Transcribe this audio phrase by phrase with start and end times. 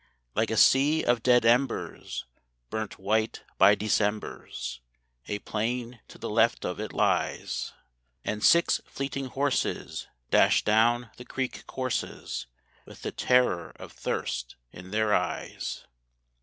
[0.33, 2.25] Like a sea of dead embers,
[2.71, 4.81] burnt white by Decembers,
[5.27, 7.71] A plain to the left of it lies;
[8.25, 12.47] And six fleeting horses dash down the creek courses
[12.87, 15.85] With the terror of thirst in their eyes.